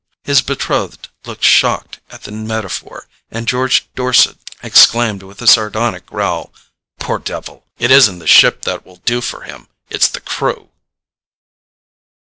[0.23, 6.51] His betrothed looked shocked at the metaphor, and George Dorset exclaimed with a sardonic growl:
[6.97, 7.67] "Poor devil!
[7.77, 10.71] It isn't the ship that will do for him, it's the crew."